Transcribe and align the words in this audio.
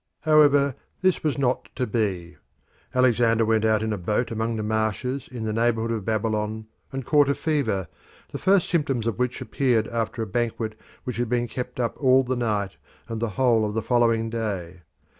However, 0.21 0.73
this 1.03 1.23
was 1.23 1.37
not 1.37 1.69
to 1.75 1.85
be. 1.85 2.35
Alexander 2.95 3.45
went 3.45 3.63
out 3.63 3.83
in 3.83 3.93
a 3.93 3.99
boat 3.99 4.31
among 4.31 4.55
the 4.55 4.63
marshes 4.63 5.29
in 5.31 5.43
the 5.43 5.53
neighbourhood 5.53 5.91
of 5.91 6.05
Babylon 6.05 6.65
and 6.91 7.05
caught 7.05 7.29
a 7.29 7.35
fever, 7.35 7.87
the 8.31 8.39
first 8.39 8.67
symptoms 8.67 9.05
of 9.05 9.19
which 9.19 9.41
appeared 9.41 9.87
after 9.89 10.23
a 10.23 10.25
banquet 10.25 10.73
which 11.03 11.17
had 11.17 11.29
been 11.29 11.47
kept 11.47 11.79
up 11.79 12.01
all 12.01 12.23
the 12.23 12.35
night 12.35 12.77
and 13.07 13.21
the 13.21 13.29
whole 13.37 13.63
of 13.63 13.75
the 13.75 13.83
following 13.83 14.31
day. 14.31 14.81